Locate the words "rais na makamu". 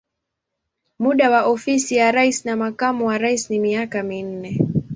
2.11-3.05